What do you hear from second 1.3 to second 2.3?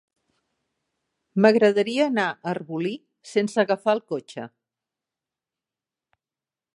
M'agradaria anar